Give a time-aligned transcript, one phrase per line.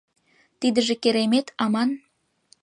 [0.59, 1.89] Тидыже Керемет аман.